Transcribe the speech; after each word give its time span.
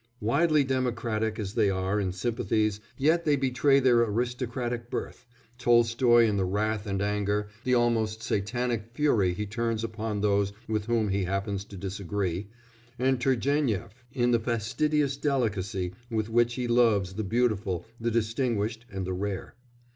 Widely 0.19 0.63
democratic 0.63 1.37
as 1.37 1.53
they 1.53 1.69
are 1.69 1.99
in 1.99 2.11
sympathies 2.11 2.79
they 2.97 3.05
yet 3.05 3.23
betray 3.23 3.79
their 3.79 4.01
aristocratic 4.01 4.89
birth 4.89 5.27
Tolstoy 5.59 6.25
in 6.25 6.37
the 6.37 6.43
wrath 6.43 6.87
and 6.87 7.03
anger, 7.03 7.49
the 7.63 7.75
almost 7.75 8.23
Satanic 8.23 8.87
fury 8.95 9.35
he 9.35 9.45
turns 9.45 9.83
upon 9.83 10.19
those 10.21 10.53
with 10.67 10.85
whom 10.87 11.09
he 11.09 11.25
happens 11.25 11.63
to 11.65 11.77
disagree, 11.77 12.47
and 12.97 13.19
Turgénief 13.19 13.91
in 14.11 14.31
the 14.31 14.39
fastidious 14.39 15.17
delicacy 15.17 15.93
with 16.09 16.29
which 16.29 16.55
he 16.55 16.67
loves 16.67 17.13
the 17.13 17.23
beautiful, 17.23 17.85
the 17.99 18.09
distinguished, 18.09 18.87
and 18.91 19.05
the 19.05 19.13
rare. 19.13 19.53